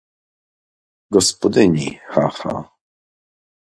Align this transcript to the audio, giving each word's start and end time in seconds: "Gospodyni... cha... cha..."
"Gospodyni... 1.13 1.87
cha... 2.11 2.25
cha..." 2.37 2.53